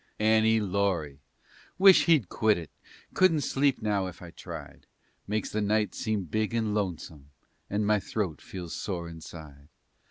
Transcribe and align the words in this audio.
"Annie 0.19 0.59
Laurie" 0.59 1.19
wish 1.77 2.05
he'd 2.05 2.27
quit 2.27 2.57
it! 2.57 2.71
Couldn't 3.13 3.41
sleep 3.41 3.83
now 3.83 4.07
if 4.07 4.19
I 4.19 4.31
tried. 4.31 4.87
Makes 5.27 5.51
the 5.51 5.61
night 5.61 5.93
seem 5.93 6.23
big 6.23 6.55
and 6.55 6.73
lonesome, 6.73 7.29
And 7.69 7.85
my 7.85 7.99
throat 7.99 8.41
feels 8.41 8.73
sore 8.75 9.07
inside. 9.07 9.67